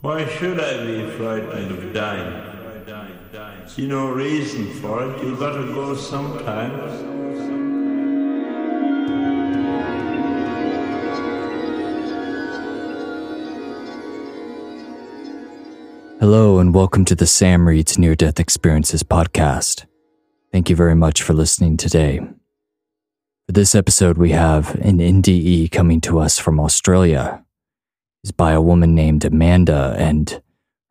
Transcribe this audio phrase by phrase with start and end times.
[0.00, 3.66] Why should I be frightened of dying?
[3.66, 5.24] See no reason for it.
[5.24, 6.92] You gotta go sometimes.
[16.20, 19.86] Hello, and welcome to the Sam Reed's Near Death Experiences podcast.
[20.52, 22.20] Thank you very much for listening today.
[23.46, 27.44] For this episode, we have an NDE coming to us from Australia
[28.24, 30.42] is by a woman named Amanda, and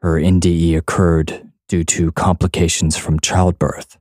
[0.02, 3.98] her NDE occurred due to complications from childbirth.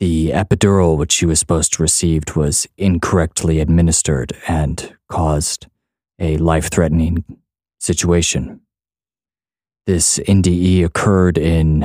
[0.00, 5.66] The epidural which she was supposed to receive was incorrectly administered and caused
[6.18, 7.24] a life threatening
[7.80, 8.60] situation.
[9.86, 11.80] This NDE occurred in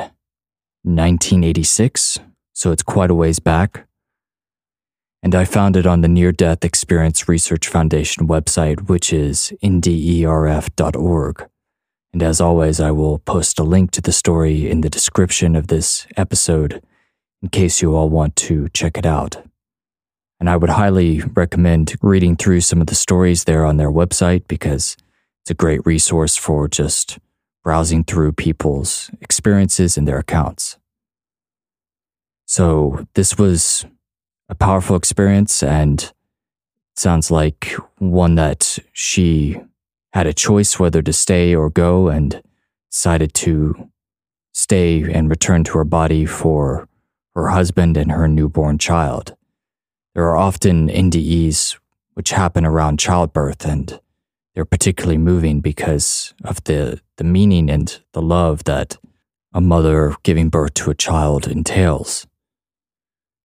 [0.83, 2.19] 1986,
[2.53, 3.86] so it's quite a ways back
[5.23, 11.49] and I found it on the Near Death Experience Research Foundation website, which is nderf.org.
[12.13, 15.67] And as always, I will post a link to the story in the description of
[15.67, 16.81] this episode
[17.41, 19.43] in case you all want to check it out.
[20.39, 24.47] And I would highly recommend reading through some of the stories there on their website
[24.47, 24.95] because
[25.41, 27.19] it's a great resource for just
[27.63, 30.77] browsing through people's experiences and their accounts.
[32.45, 33.85] So, this was
[34.49, 36.11] a powerful experience and
[36.95, 39.61] sounds like one that she
[40.13, 42.41] had a choice whether to stay or go and
[42.89, 43.89] decided to
[44.53, 46.87] stay and return to her body for
[47.35, 49.35] her husband and her newborn child.
[50.15, 51.77] There are often NDEs
[52.15, 53.99] which happen around childbirth and
[54.55, 58.97] they're particularly moving because of the, the meaning and the love that
[59.53, 62.25] a mother giving birth to a child entails.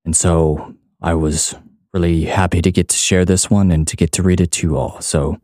[0.06, 1.56] And so I was
[1.92, 4.66] really happy to get to share this one and to get to read it to
[4.68, 5.00] you all.
[5.00, 5.36] So,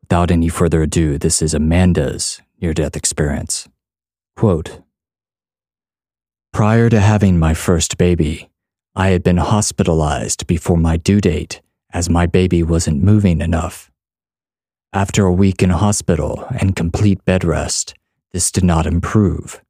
[0.00, 3.68] without any further ado, this is Amanda's near death experience.
[4.36, 4.80] Quote
[6.50, 8.48] Prior to having my first baby,
[8.96, 11.60] I had been hospitalized before my due date
[11.92, 13.90] as my baby wasn't moving enough.
[14.94, 17.94] After a week in hospital and complete bed rest,
[18.32, 19.62] this did not improve,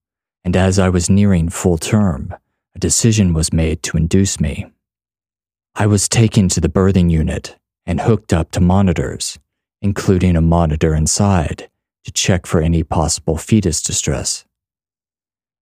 [0.45, 2.33] and as I was nearing full term,
[2.77, 4.67] a decision was made to induce me.
[5.75, 7.57] I was taken to the birthing unit
[7.87, 9.39] and hooked up to monitors,
[9.81, 11.71] including a monitor inside,
[12.05, 14.45] to check for any possible fetus distress.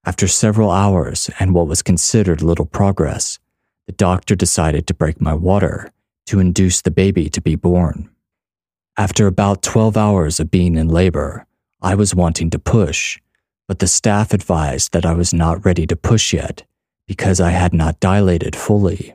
[0.04, 3.38] After several hours and what was considered little progress,
[3.86, 5.92] the doctor decided to break my water
[6.26, 8.10] to induce the baby to be born.
[8.96, 11.46] After about 12 hours of being in labor,
[11.80, 13.20] I was wanting to push,
[13.68, 16.64] but the staff advised that I was not ready to push yet
[17.06, 19.14] because I had not dilated fully.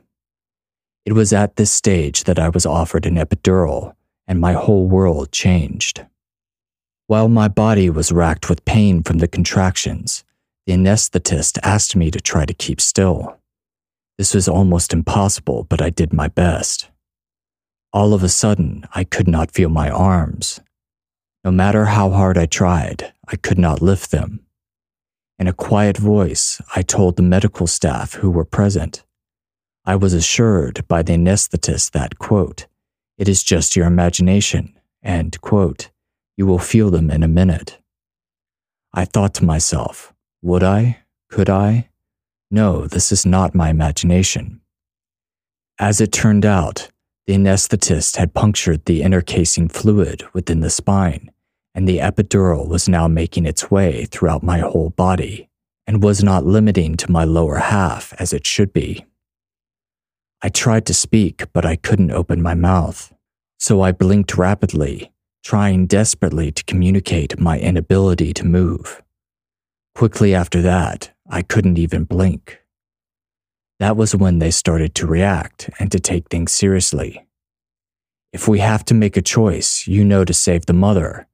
[1.06, 3.94] It was at this stage that I was offered an epidural,
[4.26, 6.04] and my whole world changed.
[7.06, 10.24] While my body was racked with pain from the contractions,
[10.66, 13.38] the anesthetist asked me to try to keep still.
[14.18, 16.90] This was almost impossible, but I did my best.
[17.92, 20.58] All of a sudden, I could not feel my arms.
[21.44, 24.40] No matter how hard I tried, I could not lift them.
[25.38, 29.04] In a quiet voice, I told the medical staff who were present
[29.88, 32.66] I was assured by the anesthetist that, quote,
[33.18, 35.90] it is just your imagination, and, quote,
[36.36, 37.78] you will feel them in a minute.
[38.92, 41.04] I thought to myself, would I?
[41.30, 41.88] Could I?
[42.50, 44.60] No, this is not my imagination.
[45.78, 46.90] As it turned out,
[47.28, 51.30] the anesthetist had punctured the intercasing fluid within the spine,
[51.76, 55.48] and the epidural was now making its way throughout my whole body
[55.86, 59.04] and was not limiting to my lower half as it should be.
[60.46, 63.12] I tried to speak, but I couldn't open my mouth.
[63.58, 65.10] So I blinked rapidly,
[65.42, 69.02] trying desperately to communicate my inability to move.
[69.96, 72.60] Quickly after that, I couldn't even blink.
[73.80, 77.26] That was when they started to react and to take things seriously.
[78.32, 81.26] If we have to make a choice, you know to save the mother.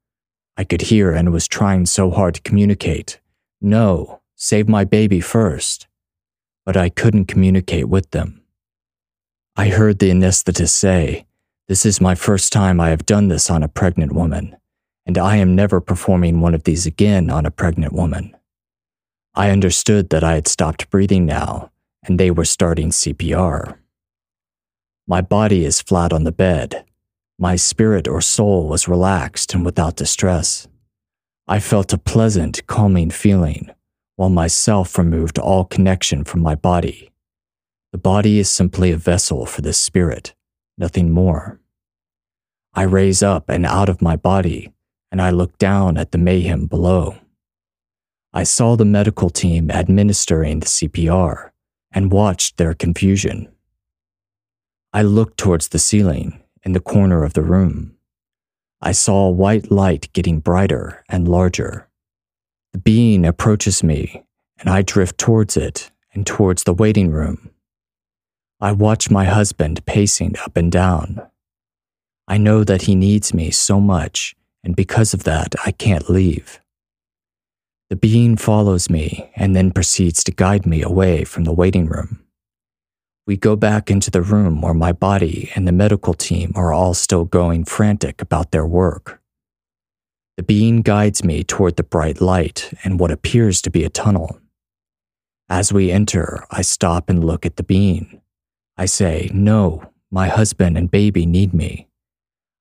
[0.56, 3.20] I could hear and was trying so hard to communicate.
[3.60, 5.86] No, save my baby first.
[6.64, 8.41] But I couldn't communicate with them.
[9.54, 11.26] I heard the anesthetist say,
[11.68, 14.56] This is my first time I have done this on a pregnant woman,
[15.04, 18.34] and I am never performing one of these again on a pregnant woman.
[19.34, 21.70] I understood that I had stopped breathing now,
[22.02, 23.76] and they were starting CPR.
[25.06, 26.86] My body is flat on the bed.
[27.38, 30.66] My spirit or soul was relaxed and without distress.
[31.46, 33.70] I felt a pleasant, calming feeling,
[34.16, 37.11] while myself removed all connection from my body
[37.92, 40.34] the body is simply a vessel for the spirit,
[40.78, 41.60] nothing more.
[42.72, 44.72] I raise up and out of my body,
[45.10, 47.16] and I look down at the mayhem below.
[48.32, 51.50] I saw the medical team administering the CPR
[51.92, 53.52] and watched their confusion.
[54.94, 57.94] I looked towards the ceiling in the corner of the room.
[58.80, 61.88] I saw a white light getting brighter and larger.
[62.72, 64.24] The being approaches me,
[64.58, 67.51] and I drift towards it and towards the waiting room.
[68.62, 71.20] I watch my husband pacing up and down.
[72.28, 76.60] I know that he needs me so much, and because of that, I can't leave.
[77.90, 82.20] The being follows me and then proceeds to guide me away from the waiting room.
[83.26, 86.94] We go back into the room where my body and the medical team are all
[86.94, 89.20] still going frantic about their work.
[90.36, 94.38] The being guides me toward the bright light and what appears to be a tunnel.
[95.48, 98.20] As we enter, I stop and look at the being.
[98.76, 101.88] I say, No, my husband and baby need me.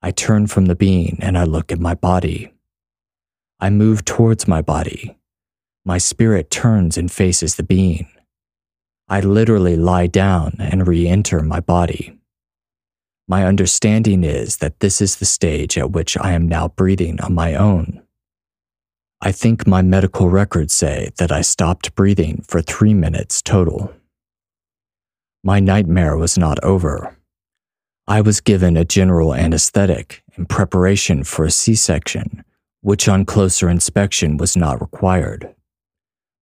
[0.01, 2.53] I turn from the being and I look at my body.
[3.59, 5.17] I move towards my body,
[5.85, 8.07] my spirit turns and faces the being.
[9.07, 12.17] I literally lie down and re enter my body.
[13.27, 17.33] My understanding is that this is the stage at which I am now breathing on
[17.33, 18.01] my own.
[19.21, 23.93] I think my medical records say that I stopped breathing for three minutes total.
[25.43, 27.17] My nightmare was not over.
[28.07, 32.43] I was given a general anesthetic in preparation for a C section,
[32.81, 35.53] which on closer inspection was not required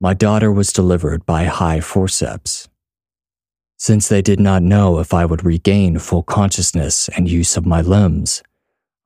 [0.02, 2.70] my daughter was delivered by high forceps.
[3.78, 7.82] Since they did not know if I would regain full consciousness and use of my
[7.82, 8.42] limbs,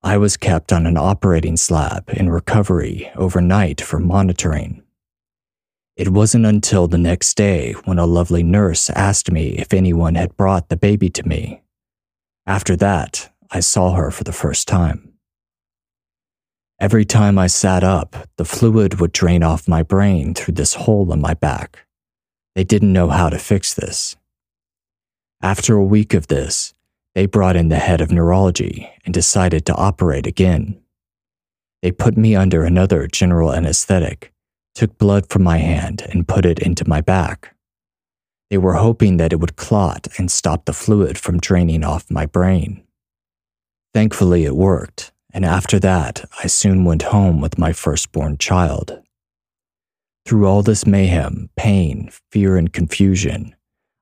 [0.04, 4.83] I was kept on an operating slab in recovery overnight for monitoring.
[5.96, 10.36] It wasn't until the next day when a lovely nurse asked me if anyone had
[10.36, 11.62] brought the baby to me.
[12.48, 15.14] After that, I saw her for the first time.
[16.80, 21.14] Every time I sat up, the fluid would drain off my brain through this hole
[21.14, 21.86] in my back.
[22.56, 24.16] They didn't know how to fix this.
[25.42, 26.74] After a week of this,
[27.14, 30.82] they brought in the head of neurology and decided to operate again.
[31.84, 34.33] They put me under another general anesthetic,
[34.74, 37.56] took blood from my hand, and put it into my back.
[38.50, 42.26] They were hoping that it would clot and stop the fluid from draining off my
[42.26, 42.84] brain.
[43.94, 49.02] Thankfully, it worked and after that, I soon went home with my firstborn child.
[50.26, 53.56] Through all this mayhem, pain, fear, and confusion,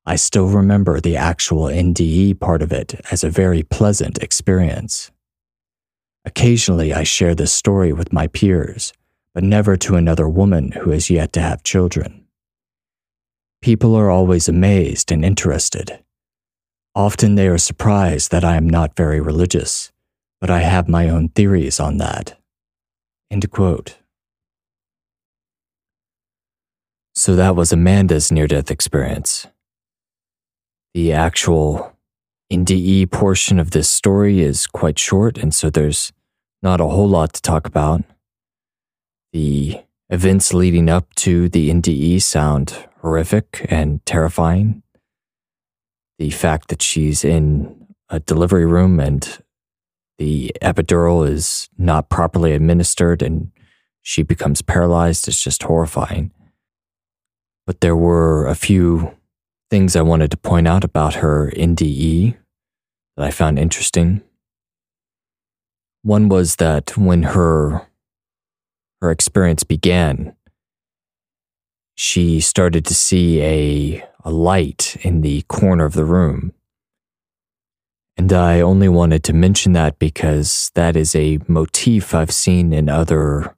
[0.06, 5.10] I still remember the actual NDE part of it as a very pleasant experience.
[6.26, 8.94] Occasionally, I share this story with my peers,
[9.34, 12.26] but never to another woman who has yet to have children.
[13.62, 16.00] People are always amazed and interested.
[16.96, 19.92] Often they are surprised that I am not very religious
[20.42, 22.38] but I have my own theories on that.
[23.30, 24.00] End quote.
[27.14, 29.46] So that was Amanda's near death experience.
[30.96, 31.96] The actual
[32.52, 36.12] NDE portion of this story is quite short, and so there's
[36.64, 38.04] not a whole lot to talk about.
[39.34, 44.84] The events leading up to the NDE sound horrific and terrifying.
[46.20, 49.42] The fact that she's in a delivery room and
[50.18, 53.52] the epidural is not properly administered and
[54.02, 56.32] she becomes paralyzed is just horrifying.
[57.66, 59.16] But there were a few
[59.70, 62.36] things I wanted to point out about her NDE
[63.16, 64.22] that I found interesting.
[66.04, 67.88] One was that when her
[69.02, 70.36] her experience began,
[71.96, 76.54] she started to see a, a light in the corner of the room.
[78.18, 82.90] And I only wanted to mention that because that is a motif I've seen in
[82.90, 83.56] other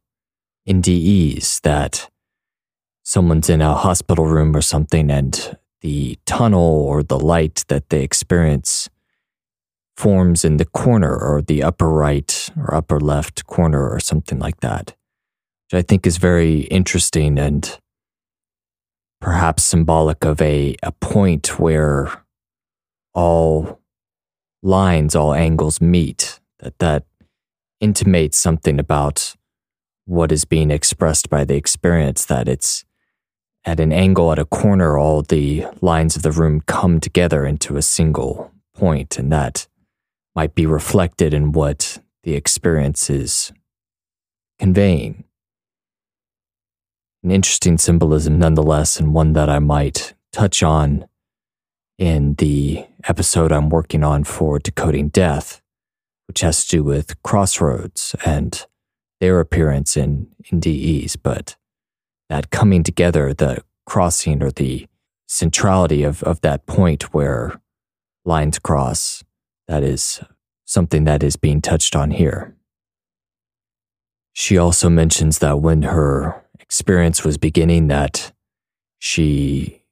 [0.68, 2.10] NDEs that
[3.04, 8.02] someone's in a hospital room or something and the tunnel or the light that they
[8.02, 8.90] experience
[9.98, 14.62] forms in the corner or the upper right or upper left corner or something like
[14.62, 14.96] that,
[15.74, 17.80] which I think is very interesting and
[19.20, 22.24] perhaps symbolic of a, a point where
[23.14, 23.80] all
[24.62, 27.06] lines, all angles meet, that that
[27.80, 29.36] intimates something about
[30.06, 32.86] what is being expressed by the experience, that it's
[33.66, 37.78] at an angle at a corner, all the lines of the room come together into
[37.78, 39.68] a single point, and that
[40.36, 43.52] might be reflected in what the experience is
[44.60, 45.24] conveying.
[47.24, 51.08] An interesting symbolism, nonetheless, and one that I might touch on
[51.98, 55.62] in the episode I'm working on for Decoding Death,
[56.28, 58.66] which has to do with crossroads and
[59.22, 61.56] their appearance in, in NDEs, but
[62.30, 64.88] that coming together, the crossing or the
[65.26, 67.62] centrality of, of that point where
[68.26, 69.24] lines cross,
[69.70, 70.20] that is
[70.66, 72.54] something that is being touched on here.
[74.34, 78.32] She also mentions that when her experience was beginning that
[78.98, 79.84] she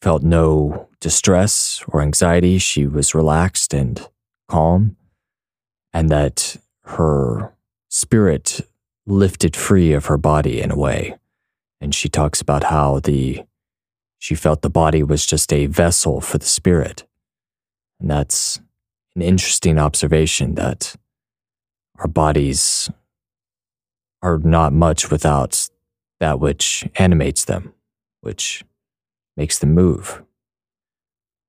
[0.00, 4.08] felt no distress or anxiety, she was relaxed and
[4.48, 4.96] calm,
[5.92, 7.52] and that her
[7.90, 8.62] spirit
[9.06, 11.16] lifted free of her body in a way.
[11.80, 13.44] And she talks about how the
[14.18, 17.04] she felt the body was just a vessel for the spirit.
[18.00, 18.60] And that's
[19.16, 20.94] an interesting observation that
[21.98, 22.88] our bodies
[24.22, 25.68] are not much without
[26.20, 27.74] that which animates them,
[28.20, 28.64] which
[29.36, 30.22] makes them move.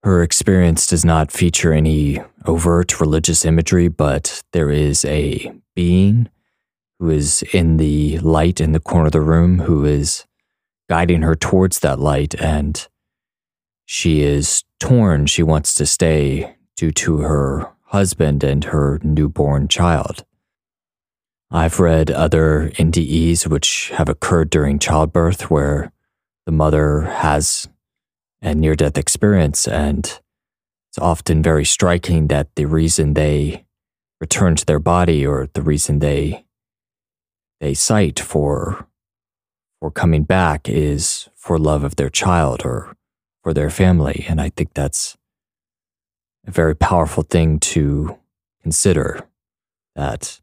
[0.04, 6.30] Her experience does not feature any overt religious imagery, but there is a being
[7.00, 10.26] who is in the light in the corner of the room who is
[10.90, 12.88] guiding her towards that light, and
[13.86, 15.26] she is torn.
[15.26, 20.26] She wants to stay due to her husband and her newborn child.
[21.56, 25.92] I've read other NDEs which have occurred during childbirth where
[26.48, 27.70] the mother has
[28.42, 30.06] a near death experience, and
[30.90, 33.66] it's often very striking that the reason they
[34.20, 36.44] return to their body or the reason they
[37.60, 38.88] they cite for
[39.80, 42.98] for coming back is for love of their child or
[43.44, 44.26] for their family.
[44.28, 45.18] And i think that's
[46.48, 48.18] a very powerful thing to
[48.64, 49.28] consider
[49.96, 50.42] that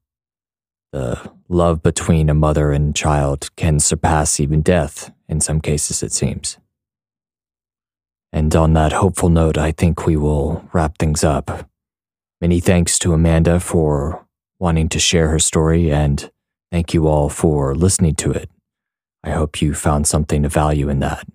[0.92, 6.12] the love between a mother and child can surpass even death in some cases, it
[6.12, 6.58] seems.
[8.32, 11.68] And on that hopeful note, I think we will wrap things up.
[12.40, 14.26] Many thanks to Amanda for
[14.58, 16.30] wanting to share her story, and
[16.70, 18.48] thank you all for listening to it.
[19.22, 21.26] I hope you found something of value in that.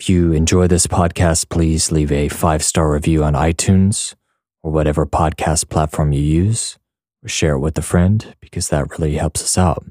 [0.00, 4.14] If you enjoy this podcast, please leave a five star review on iTunes
[4.62, 6.78] or whatever podcast platform you use,
[7.24, 9.84] or share it with a friend because that really helps us out.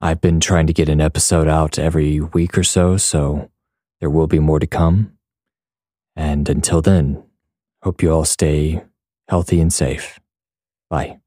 [0.00, 3.50] I've been trying to get an episode out every week or so, so
[4.00, 5.12] there will be more to come.
[6.14, 7.22] And until then,
[7.82, 8.82] hope you all stay
[9.28, 10.20] healthy and safe.
[10.88, 11.20] Bye.